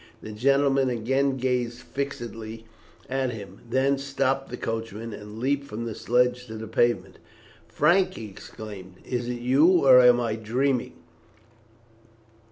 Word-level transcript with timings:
The 0.23 0.31
gentleman 0.31 0.89
again 0.89 1.37
gazed 1.37 1.81
fixedly 1.81 2.65
at 3.07 3.29
him, 3.33 3.61
then 3.69 3.99
stopped 3.99 4.49
the 4.49 4.57
coachman, 4.57 5.13
and 5.13 5.37
leaped 5.37 5.67
from 5.67 5.85
the 5.85 5.93
sledge 5.93 6.47
to 6.47 6.55
the 6.57 6.67
pavement. 6.67 7.19
"Frank!" 7.67 8.15
he 8.15 8.25
exclaimed, 8.27 8.95
"is 9.05 9.27
it 9.29 9.41
you, 9.41 9.85
or 9.85 10.01
am 10.01 10.19
I 10.19 10.37
dreaming?" 10.37 10.93